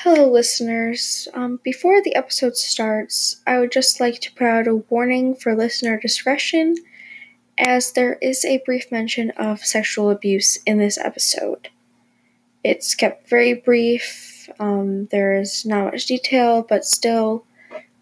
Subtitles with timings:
[0.00, 1.26] Hello, listeners.
[1.32, 5.56] Um, before the episode starts, I would just like to put out a warning for
[5.56, 6.76] listener discretion,
[7.56, 11.70] as there is a brief mention of sexual abuse in this episode.
[12.62, 17.46] It's kept very brief, um, there is not much detail, but still,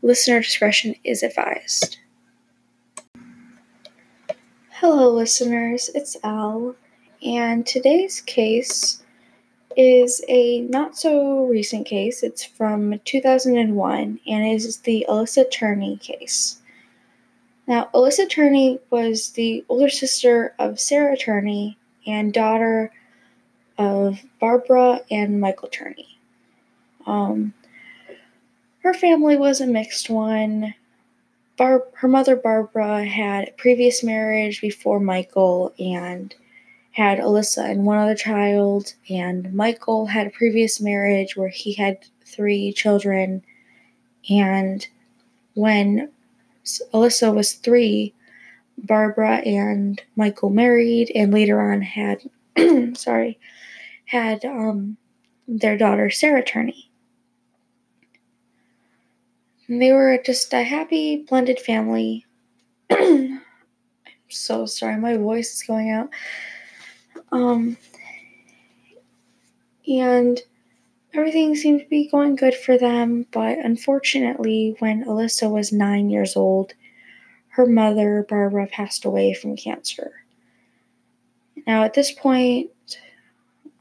[0.02, 1.98] listener discretion is advised.
[4.68, 5.90] Hello, listeners.
[5.94, 6.74] It's Al,
[7.22, 9.03] and today's case
[9.76, 12.22] is a not so recent case.
[12.22, 16.60] It's from 2001 and is the Alissa Turney case.
[17.66, 22.92] Now, Alissa Turney was the older sister of Sarah Turney and daughter
[23.78, 26.18] of Barbara and Michael Turney.
[27.06, 27.54] Um,
[28.80, 30.74] her family was a mixed one.
[31.56, 36.34] Bar- her mother, Barbara, had a previous marriage before Michael and
[36.94, 41.98] had Alissa and one other child, and Michael had a previous marriage where he had
[42.24, 43.42] three children.
[44.30, 44.86] And
[45.54, 46.12] when
[46.92, 48.14] Alissa was three,
[48.78, 52.22] Barbara and Michael married, and later on had,
[52.96, 53.40] sorry,
[54.06, 54.96] had um,
[55.48, 56.88] their daughter Sarah Turney.
[59.66, 62.24] And they were just a happy blended family.
[62.90, 63.40] I'm
[64.28, 66.10] so sorry, my voice is going out.
[67.34, 67.76] Um,
[69.88, 70.40] and
[71.12, 76.36] everything seemed to be going good for them, but unfortunately, when Alissa was nine years
[76.36, 76.74] old,
[77.48, 80.12] her mother, Barbara, passed away from cancer.
[81.66, 82.70] Now, at this point,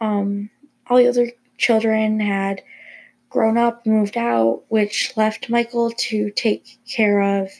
[0.02, 0.50] um,
[0.88, 2.64] all the other children had
[3.30, 7.52] grown up, moved out, which left Michael to take care of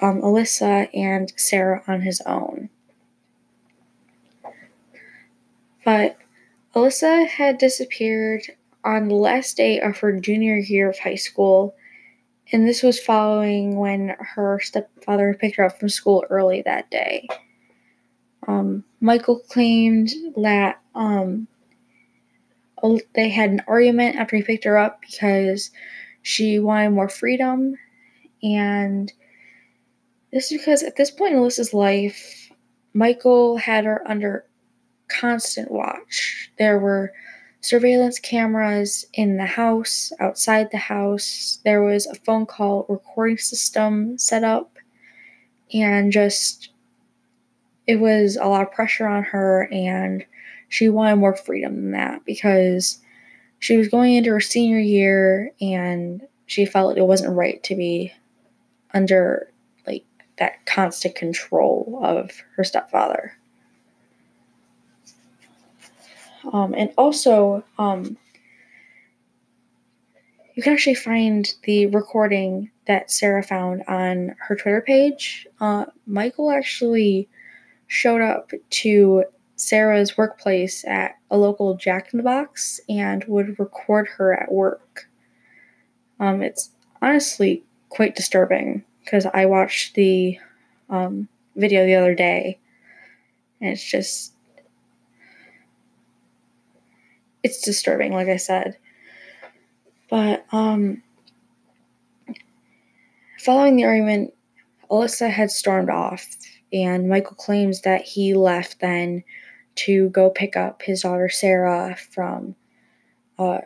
[0.00, 2.70] um, Alissa and Sarah on his own.
[5.84, 6.16] But
[6.74, 8.42] Alissa had disappeared
[8.84, 11.74] on the last day of her junior year of high school,
[12.52, 17.26] and this was following when her stepfather picked her up from school early that day.
[18.46, 21.48] Um, Michael claimed that um,
[23.14, 25.70] they had an argument after he picked her up because
[26.22, 27.76] she wanted more freedom,
[28.42, 29.12] and
[30.32, 32.50] this is because at this point in Alissa's life,
[32.94, 34.44] Michael had her under
[35.08, 36.50] constant watch.
[36.58, 37.12] There were
[37.60, 41.60] surveillance cameras in the house, outside the house.
[41.64, 44.78] There was a phone call recording system set up,
[45.72, 46.70] and just
[47.86, 50.24] it was a lot of pressure on her, and
[50.68, 52.98] she wanted more freedom than that because
[53.58, 58.12] she was going into her senior year and she felt it wasn't right to be
[58.94, 59.52] under
[59.86, 60.04] like
[60.38, 63.32] that constant control of her stepfather.
[66.52, 68.16] Um, and also, um,
[70.54, 75.46] you can actually find the recording that Sarah found on her Twitter page.
[75.60, 77.28] Uh, Michael actually
[77.86, 79.24] showed up to
[79.56, 85.08] Sarah's workplace at a local Jack in the Box and would record her at work.
[86.18, 86.70] Um, it's
[87.02, 90.38] honestly quite disturbing because I watched the
[90.90, 92.58] um, video the other day
[93.60, 94.32] and it's just
[97.42, 98.76] it's disturbing, like I said.
[100.10, 101.02] But um,
[103.38, 104.34] following the argument,
[104.90, 106.26] Alissa had stormed off,
[106.72, 109.24] and Michael claims that he left then
[109.76, 112.56] to go pick up his daughter Sarah from
[113.38, 113.60] uh,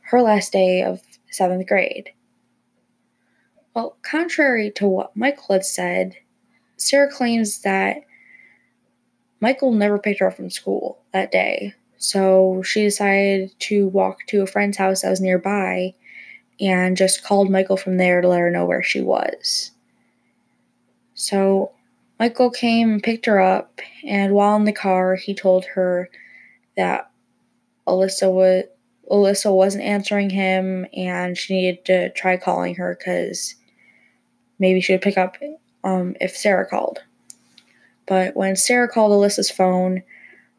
[0.00, 1.00] her last day of
[1.30, 2.10] seventh grade.
[3.74, 6.16] Well, contrary to what Michael had said,
[6.76, 7.98] Sarah claims that
[9.40, 11.74] Michael never picked her up from school that day.
[12.02, 15.94] So she decided to walk to a friend's house that was nearby
[16.60, 19.70] and just called Michael from there to let her know where she was.
[21.14, 21.70] So
[22.18, 26.10] Michael came and picked her up, and while in the car, he told her
[26.76, 27.08] that
[27.86, 28.64] Alissa was
[29.08, 33.54] Alissa wasn't answering him, and she needed to try calling her because
[34.58, 35.36] maybe she would pick up
[35.84, 36.98] um, if Sarah called.
[38.06, 40.02] But when Sarah called Alissa's phone,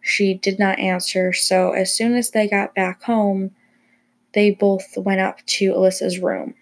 [0.04, 3.52] she did not answer, so as soon as they got back home,
[4.34, 6.56] they both went up to Alissa's room.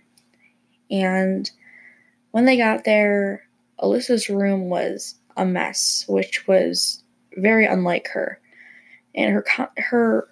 [0.91, 1.49] And
[2.31, 3.43] when they got there,
[3.79, 7.03] Alissa's room was a mess, which was
[7.35, 8.39] very unlike her.
[9.15, 10.27] And her her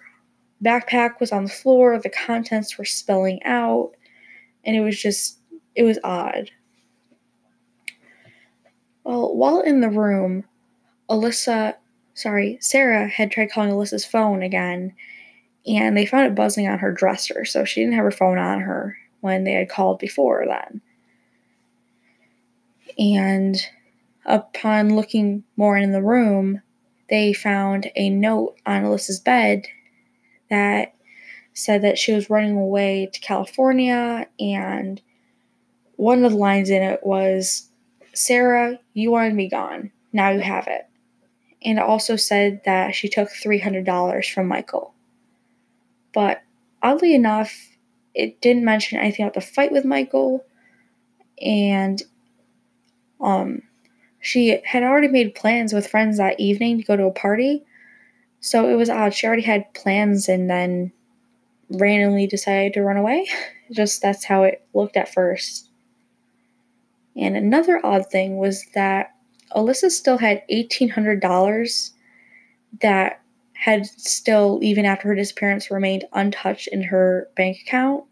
[0.62, 3.90] backpack was on the floor, the contents were spilling out,
[4.64, 5.38] and it was just
[5.74, 6.50] it was odd.
[9.02, 10.44] Well, while in the room,
[11.08, 11.74] Alissa
[12.20, 14.94] sorry, Sarah had tried calling Alissa's phone again,
[15.66, 18.60] and they found it buzzing on her dresser, so she didn't have her phone on
[18.60, 20.80] her when they had called before then.
[22.98, 23.56] And
[24.26, 26.62] upon looking more in the room,
[27.08, 29.66] they found a note on Alissa's bed
[30.48, 30.94] that
[31.52, 35.00] said that she was running away to California, and
[35.96, 37.68] one of the lines in it was,
[38.12, 39.90] Sarah, you wanted me gone.
[40.12, 40.89] Now you have it.
[41.62, 44.94] And also said that she took $300 from Michael.
[46.12, 46.42] But
[46.82, 47.54] oddly enough,
[48.14, 50.44] it didn't mention anything about the fight with Michael,
[51.40, 52.02] and
[53.20, 53.62] um,
[54.20, 57.64] she had already made plans with friends that evening to go to a party.
[58.40, 59.14] So it was odd.
[59.14, 60.92] She already had plans and then
[61.70, 63.28] randomly decided to run away.
[63.72, 65.68] Just that's how it looked at first.
[67.16, 69.14] And another odd thing was that
[69.54, 71.90] Alissa still had $1,800
[72.80, 73.20] that
[73.54, 78.04] had still, even after her disappearance, remained untouched in her bank account.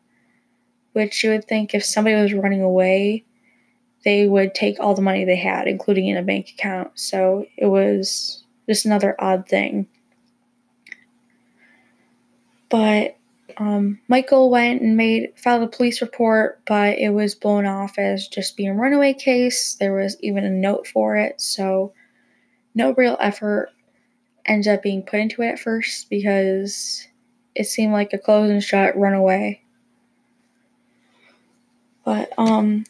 [0.95, 3.25] Which you would think if somebody was running away,
[4.05, 6.93] they would take all the money they had, including in a bank account.
[6.95, 9.87] So it was just another odd thing.
[12.69, 13.18] But
[13.59, 18.29] um, Michael went and made filed a police report, but it was blown off as
[18.29, 19.75] just being a runaway case.
[19.75, 21.93] There was even a note for it, so
[22.75, 23.71] no real effort
[24.47, 27.09] ended up being put into it at first because
[27.57, 29.61] it seemed like a close and shut runaway.
[32.05, 32.85] But um,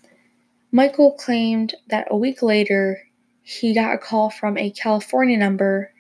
[0.71, 3.03] Michael claimed that a week later
[3.43, 5.93] he got a call from a California number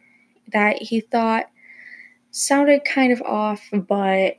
[0.53, 1.47] that he thought
[2.31, 4.39] sounded kind of off, but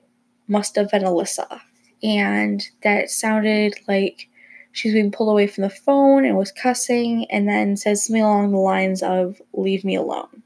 [0.49, 1.61] must have been Alissa.
[2.03, 4.29] And that sounded like
[4.71, 8.51] she's being pulled away from the phone and was cussing, and then says something along
[8.51, 10.43] the lines of, Leave me alone.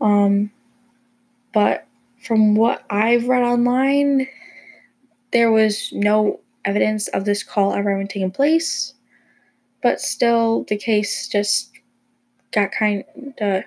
[0.00, 0.50] Um,
[1.52, 1.86] but
[2.22, 4.26] from what I've read online,
[5.32, 8.94] there was no evidence of this call ever having taken place,
[9.82, 11.70] but still, the case just
[12.52, 13.04] got kind
[13.40, 13.64] of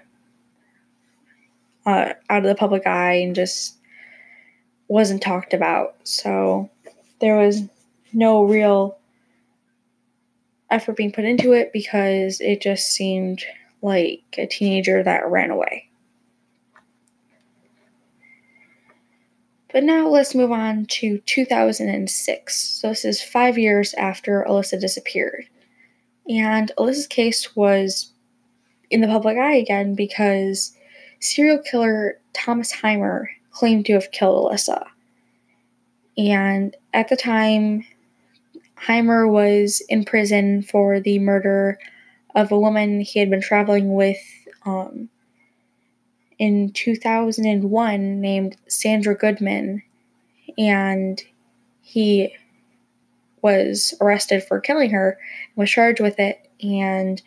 [1.85, 3.77] uh, out of the public eye and just
[4.87, 5.95] wasn't talked about.
[6.03, 6.69] So
[7.19, 7.63] there was
[8.13, 8.97] no real
[10.69, 13.43] effort being put into it because it just seemed
[13.81, 15.89] like a teenager that ran away.
[19.71, 22.57] But now let's move on to 2006.
[22.57, 25.49] So this is five years after Alissa disappeared.
[26.29, 28.13] And Alissa's case was
[28.89, 30.75] in the public eye again because
[31.19, 34.85] serial killer Thomas Heimer claimed to have killed Alissa.
[36.17, 37.85] And at the time,
[38.77, 41.79] Heimer was in prison for the murder
[42.35, 44.21] of a woman he had been traveling with
[44.65, 45.09] um,
[46.37, 49.81] in 2001 named Sandra Goodman.
[50.57, 51.23] And
[51.81, 52.35] he
[53.41, 55.17] was arrested for killing her,
[55.55, 57.21] was charged with it, and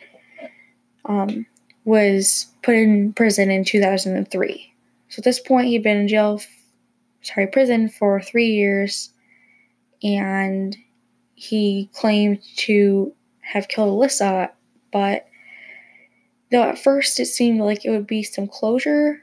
[1.05, 1.45] um,
[1.85, 4.73] was put in prison in 2003.
[5.09, 6.41] So at this point, he'd been in jail,
[7.21, 9.11] sorry, prison for three years,
[10.03, 10.77] and
[11.35, 14.49] he claimed to have killed Alissa,
[14.93, 15.27] but
[16.51, 19.21] though at first it seemed like it would be some closure,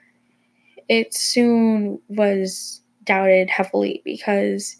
[0.88, 4.76] it soon was doubted heavily because,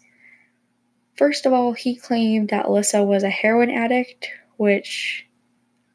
[1.15, 5.25] first of all, he claimed that Alissa was a heroin addict, which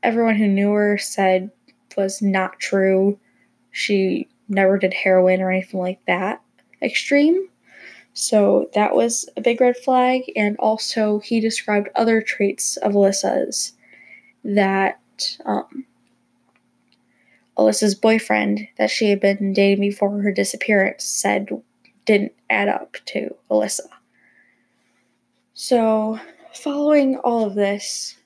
[0.02, 1.50] everyone who knew her said
[1.96, 3.18] was not true.
[3.70, 6.42] She never did heroin or anything like that
[6.80, 7.48] extreme.
[8.14, 10.22] So that was a big red flag.
[10.36, 13.72] And also, he described other traits of Alissa's
[14.44, 15.00] that
[15.46, 15.86] um,
[17.56, 21.48] Alissa's boyfriend, that she had been dating before her disappearance, said
[22.04, 23.88] didn't add up to Alissa.
[25.54, 26.18] So,
[26.54, 28.16] following all of this,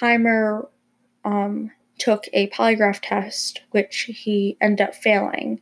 [0.00, 0.68] Heimer
[1.24, 5.60] um, took a polygraph test, which he ended up failing,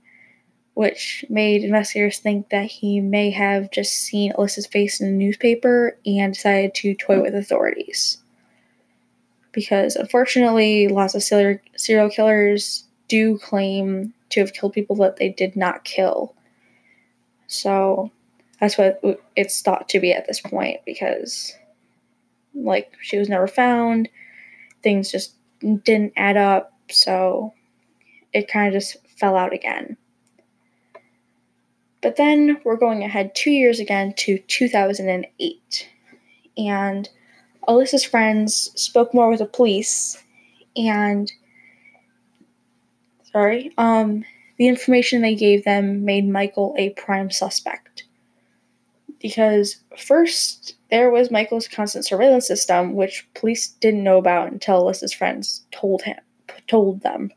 [0.74, 5.96] which made investigators think that he may have just seen Alissa's face in a newspaper
[6.04, 8.18] and decided to toy with authorities.
[9.52, 15.54] Because unfortunately, lots of serial killers do claim to have killed people that they did
[15.54, 16.34] not kill.
[17.46, 18.10] So
[18.58, 19.00] that's what
[19.36, 21.54] it's thought to be at this point because,
[22.52, 24.08] like, she was never found.
[24.82, 27.54] Things just didn't add up, so
[28.32, 29.96] it kind of just fell out again.
[32.04, 35.88] But then we're going ahead two years again to 2008.
[36.58, 37.08] And
[37.66, 40.22] Alissa's friends spoke more with the police
[40.76, 41.32] and
[43.32, 44.22] sorry, um,
[44.58, 48.04] the information they gave them made Michael a prime suspect.
[49.18, 55.14] Because first, there was Michael's constant surveillance system, which police didn't know about until Alissa's
[55.14, 56.18] friends told him
[56.68, 57.30] told them.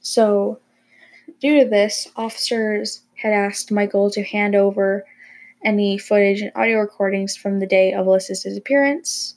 [0.00, 0.60] So,
[1.40, 5.04] due to this, officers had asked Michael to hand over
[5.64, 9.34] any footage and audio recordings from the day of Alissa's disappearance.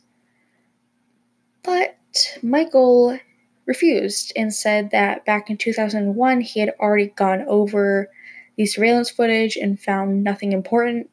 [1.63, 1.97] But
[2.41, 3.19] Michael
[3.65, 8.09] refused and said that back in 2001 he had already gone over
[8.55, 11.09] the surveillance footage and found nothing important,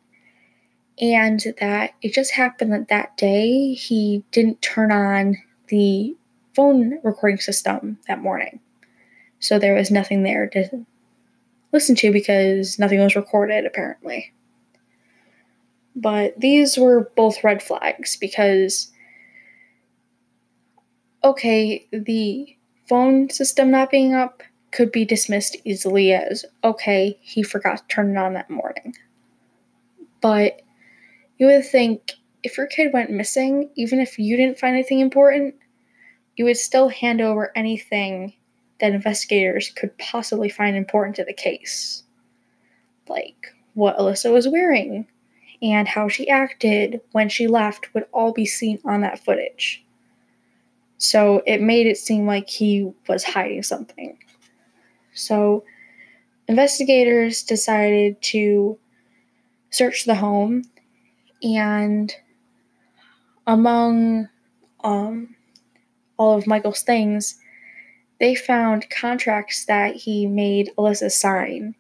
[1.01, 5.37] and that it just happened that that day he didn't turn on
[5.69, 6.17] the
[6.55, 8.61] phone recording system that morning.
[9.45, 10.87] So there was nothing there to
[11.71, 14.33] listen to because nothing was recorded, apparently.
[15.95, 18.91] But these were both red flags because,
[21.23, 22.57] okay, the
[22.89, 28.13] phone system not being up could be dismissed easily as, okay, he forgot to turn
[28.13, 28.95] it on that morning.
[30.23, 30.63] But
[31.37, 35.55] you would think if your kid went missing, even if you didn't find anything important,
[36.35, 38.33] you would still hand over anything
[38.81, 42.03] that investigators could possibly find important to the case.
[43.09, 45.07] Like what Alissa was wearing
[45.63, 49.85] and how she acted when she left would all be seen on that footage.
[50.99, 54.19] So it made it seem like he was hiding something.
[55.13, 55.65] So
[56.49, 58.79] investigators decided to
[59.71, 60.63] search the home
[61.43, 62.15] and
[63.47, 64.29] among
[64.83, 65.35] um,
[66.17, 67.39] all of Michael's things,
[68.21, 71.75] they found contracts that he made Alissa sign.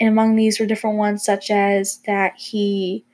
[0.00, 3.04] And among these were different ones, such as that he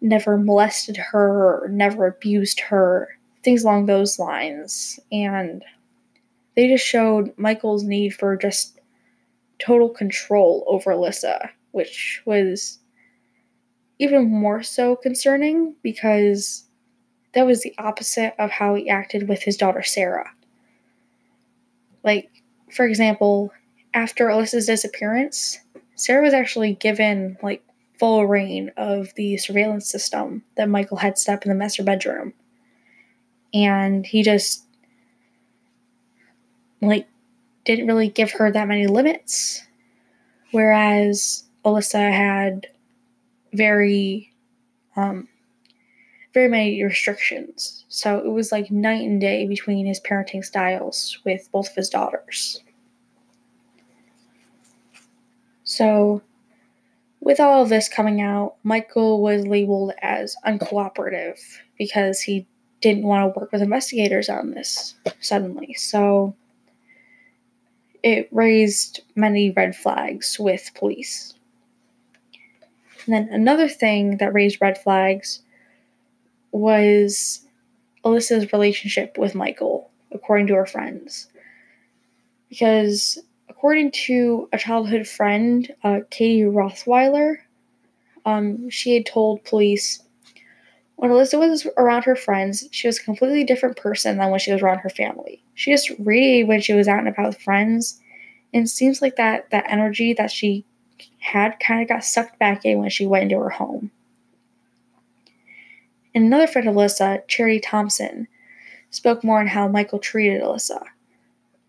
[0.00, 3.08] never molested her, or never abused her,
[3.42, 5.00] things along those lines.
[5.10, 5.64] And
[6.54, 8.80] they just showed Michael's need for just
[9.58, 12.78] total control over Alissa, which was
[13.98, 16.64] even more so concerning because
[17.34, 20.30] that was the opposite of how he acted with his daughter Sarah.
[22.04, 22.30] Like,
[22.72, 23.52] for example,
[23.94, 25.58] after Alissa's disappearance,
[25.94, 27.62] Sarah was actually given like
[27.98, 32.32] full reign of the surveillance system that Michael had set up in the master bedroom.
[33.52, 34.64] And he just
[36.80, 37.08] like
[37.64, 39.62] didn't really give her that many limits.
[40.52, 42.68] Whereas Alissa had
[43.52, 44.32] very
[44.96, 45.28] um
[46.38, 47.84] very many restrictions.
[47.88, 51.88] So it was like night and day between his parenting styles with both of his
[51.88, 52.62] daughters.
[55.64, 56.22] So,
[57.20, 61.40] with all of this coming out, Michael was labeled as uncooperative
[61.76, 62.46] because he
[62.80, 65.74] didn't want to work with investigators on this suddenly.
[65.74, 66.36] So,
[68.04, 71.34] it raised many red flags with police.
[73.04, 75.42] And then another thing that raised red flags
[76.52, 77.46] was
[78.04, 81.28] Alissa's relationship with Michael, according to her friends.
[82.48, 87.36] Because according to a childhood friend, uh, Katie Rothweiler,
[88.24, 90.02] um, she had told police
[90.98, 94.50] when Alissa was around her friends, she was a completely different person than when she
[94.50, 95.44] was around her family.
[95.54, 98.00] She just radiated when she was out and about with friends,
[98.52, 100.64] and it seems like that that energy that she
[101.18, 103.92] had kind of got sucked back in when she went into her home.
[106.14, 108.28] And another friend of Alissa, Cherry Thompson,
[108.90, 110.82] spoke more on how Michael treated Alissa.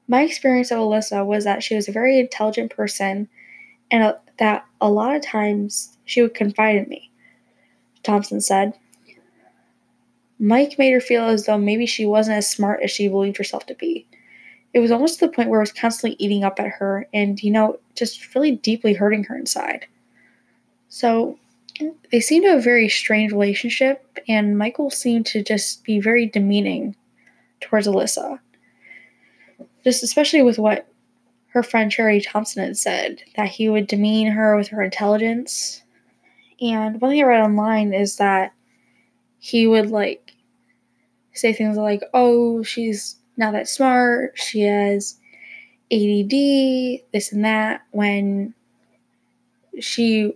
[0.07, 3.29] My experience of Alissa was that she was a very intelligent person
[3.91, 7.11] and a, that a lot of times she would confide in me.
[8.03, 8.73] Thompson said.
[10.39, 13.65] Mike made her feel as though maybe she wasn't as smart as she believed herself
[13.65, 14.07] to be.
[14.73, 17.41] It was almost to the point where it was constantly eating up at her and,
[17.43, 19.85] you know, just really deeply hurting her inside.
[20.87, 21.37] So
[22.11, 26.25] they seemed to have a very strained relationship, and Michael seemed to just be very
[26.25, 26.95] demeaning
[27.61, 28.39] towards Alissa.
[29.83, 30.87] Just especially with what
[31.47, 35.83] her friend Cherry Thompson had said, that he would demean her with her intelligence.
[36.61, 38.53] And one thing I read online is that
[39.39, 40.33] he would like
[41.33, 45.17] say things like, oh, she's not that smart, she has
[45.91, 48.53] ADD, this and that, when
[49.79, 50.35] she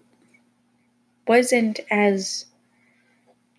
[1.28, 2.46] wasn't as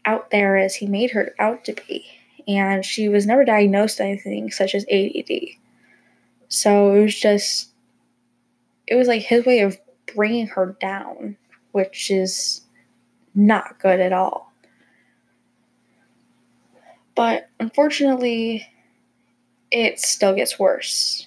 [0.04, 2.04] out there as he made her out to be.
[2.46, 5.30] And she was never diagnosed with anything such as ADD.
[6.48, 7.70] So it was just,
[8.86, 9.78] it was like his way of
[10.14, 11.36] bringing her down,
[11.72, 12.60] which is
[13.34, 14.52] not good at all.
[17.14, 18.66] But unfortunately,
[19.70, 21.26] it still gets worse.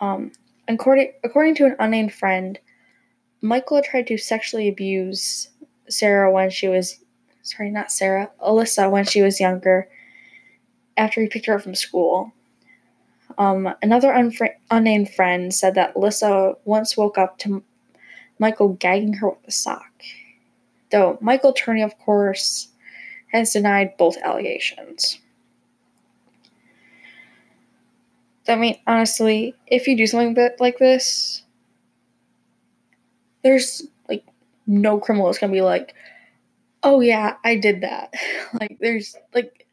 [0.00, 0.32] Um,
[0.68, 2.58] according, according to an unnamed friend,
[3.46, 5.48] Michael tried to sexually abuse
[5.88, 6.98] Sarah when she was,
[7.42, 9.88] sorry, not Sarah, Alissa when she was younger
[10.96, 12.32] after he picked her up from school.
[13.38, 17.62] Um, another unfr- unnamed friend said that Alissa once woke up to
[18.38, 19.92] Michael gagging her with a sock.
[20.90, 22.68] Though Michael Turney, of course,
[23.32, 25.20] has denied both allegations.
[28.48, 31.42] I mean, honestly, if you do something like this,
[33.46, 34.26] there's like
[34.66, 35.94] no criminal is gonna be like,
[36.82, 38.12] oh yeah, I did that.
[38.60, 39.68] like, there's like,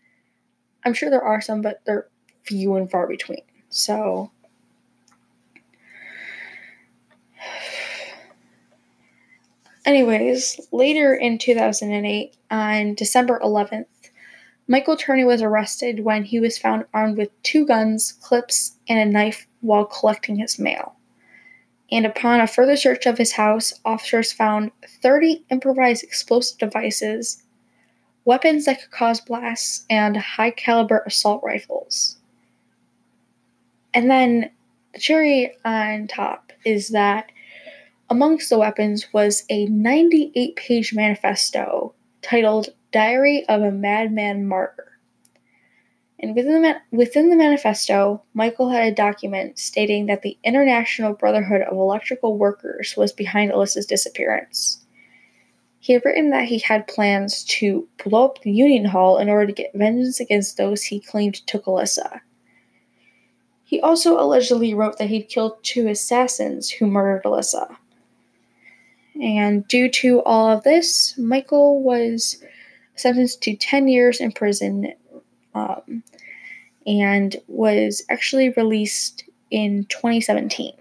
[0.85, 2.07] I'm sure there are some, but they're
[2.43, 3.41] few and far between.
[3.69, 4.31] So,
[9.85, 13.85] anyways, later in 2008, on December 11th,
[14.67, 19.05] Michael Turney was arrested when he was found armed with two guns, clips, and a
[19.11, 20.95] knife while collecting his mail.
[21.93, 24.71] And upon a further search of his house, officers found
[25.03, 27.43] 30 improvised explosive devices,
[28.25, 32.17] weapons that could cause blasts, and high caliber assault rifles.
[33.93, 34.49] And then
[34.93, 37.31] the cherry on top is that
[38.09, 44.92] amongst the weapons was a 98 page manifesto titled Diary of a Madman Martyr.
[46.23, 51.63] And within the, within the manifesto, Michael had a document stating that the International Brotherhood
[51.63, 54.85] of Electrical Workers was behind Alissa's disappearance.
[55.81, 59.47] He had written that he had plans to blow up the Union Hall in order
[59.47, 62.21] to get vengeance against those he claimed took Alissa.
[63.65, 67.75] He also allegedly wrote that he'd killed two assassins who murdered Alissa.
[69.21, 72.41] And due to all of this, Michael was
[72.95, 74.93] sentenced to 10 years in prison
[75.53, 76.03] um,
[76.85, 80.73] and was actually released in 2017.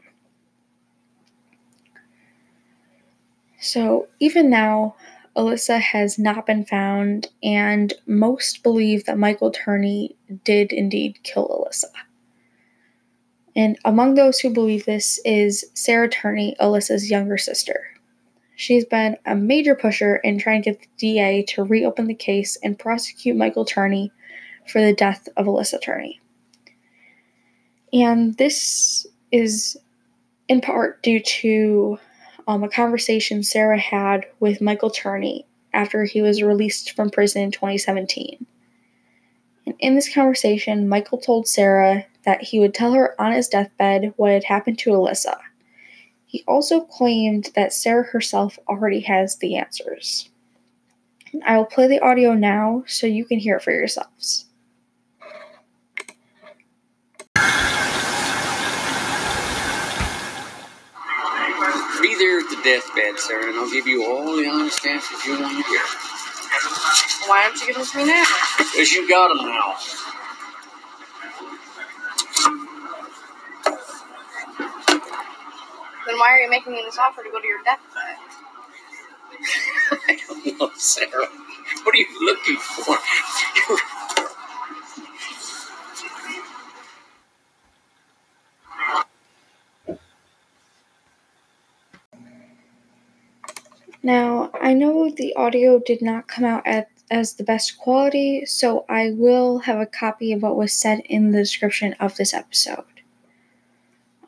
[3.61, 4.97] So even now,
[5.37, 11.91] Alissa has not been found, and most believe that Michael Turney did indeed kill Alissa.
[13.55, 17.87] And among those who believe this is Sarah Turney, Alissa's younger sister.
[18.57, 22.57] She's been a major pusher in trying to get the DA to reopen the case
[22.63, 24.13] and prosecute Michael Turney
[24.69, 26.21] for the death of Alissa Turney.
[27.93, 29.77] And this is
[30.49, 31.99] in part due to
[32.47, 37.51] um, a conversation Sarah had with Michael Turney after he was released from prison in
[37.51, 38.47] 2017.
[39.67, 44.15] And in this conversation, Michael told Sarah that he would tell her on his deathbed
[44.17, 45.39] what had happened to Alissa.
[46.27, 50.31] He also claimed that Sarah herself already has the answers.
[51.45, 54.47] I will play the audio now so you can hear it for yourselves.
[62.03, 65.39] Be there at the deathbed, Sarah, and I'll give you all the honest answers you
[65.39, 65.81] want to hear.
[67.27, 68.25] Why don't you give them to me now?
[68.59, 69.77] Because you got them now.
[76.07, 78.19] Then why are you making me this offer to go to your deathbed?
[80.09, 81.29] I don't know, Sarah.
[81.85, 82.97] What are you looking for?
[94.05, 94.51] Now,
[95.17, 99.79] The audio did not come out at, as the best quality, so I will have
[99.79, 102.85] a copy of what was said in the description of this episode.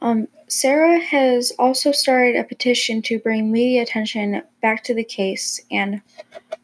[0.03, 5.59] Um, Sarah has also started a petition to bring media attention back to the case
[5.71, 6.03] and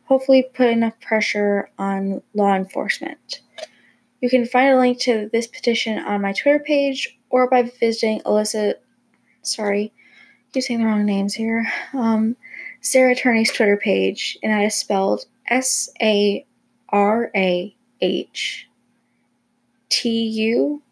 [0.05, 3.41] hopefully put enough pressure on law enforcement.
[4.21, 8.21] You can find a link to this petition on my Twitter page or by visiting
[8.21, 8.75] Alissa.
[9.41, 9.95] Sorry,
[10.55, 11.67] I'm saying the wrong names here.
[11.95, 12.37] Um,
[12.83, 16.47] Sarah Turney's Twitter page, and that is spelled S A
[16.89, 18.69] R A H
[19.91, 20.83] T U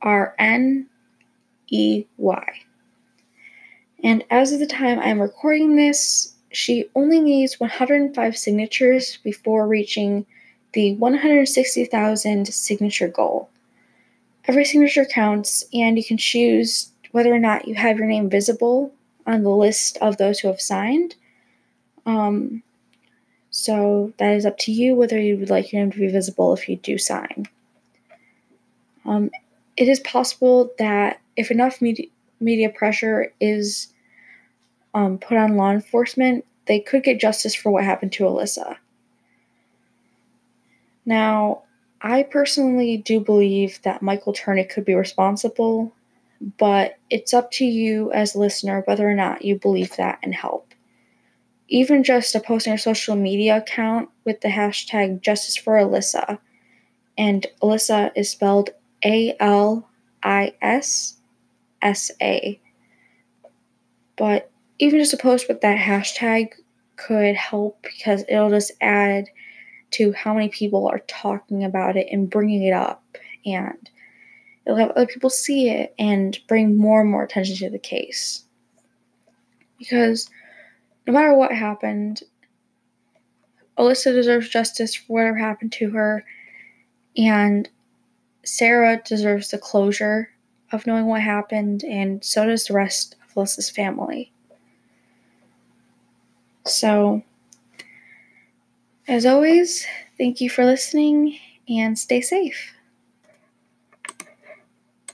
[0.00, 0.86] R N
[1.68, 2.46] E Y.
[4.04, 10.26] And as of the time I'm recording this, she only needs 105 signatures before reaching
[10.74, 13.48] the 160,000 signature goal.
[14.46, 18.92] Every signature counts, and you can choose whether or not you have your name visible
[19.26, 21.14] on the list of those who have signed
[22.06, 22.62] um,
[23.50, 26.52] so that is up to you whether you would like your name to be visible
[26.54, 27.46] if you do sign.
[29.04, 29.30] Um,
[29.76, 32.06] it is possible that if enough media,
[32.40, 33.92] media pressure is
[34.94, 38.76] um, put on law enforcement, they could get justice for what happened to Alissa.
[41.04, 41.62] Now,
[42.00, 45.94] I personally do believe that Michael Turney could be responsible,
[46.58, 50.34] but it's up to you as a listener whether or not you believe that and
[50.34, 50.71] help.
[51.72, 56.38] Even just a post on your social media account with the hashtag Justice for Alissa,
[57.16, 58.68] and Alissa is spelled
[59.02, 59.88] A L
[60.22, 61.16] I S
[61.80, 62.60] S A.
[64.16, 66.50] But even just a post with that hashtag
[66.96, 69.30] could help because it'll just add
[69.92, 73.02] to how many people are talking about it and bringing it up
[73.46, 73.88] and
[74.66, 78.44] it'll have other people see it and bring more and more attention to the case.
[79.78, 80.28] Because
[81.06, 82.22] no matter what happened,
[83.78, 86.24] Alissa deserves justice for whatever happened to her,
[87.16, 87.68] and
[88.44, 90.30] Sarah deserves the closure
[90.70, 94.32] of knowing what happened, and so does the rest of Alissa's family.
[96.66, 97.22] So,
[99.08, 99.86] as always,
[100.16, 101.38] thank you for listening
[101.68, 102.72] and stay safe.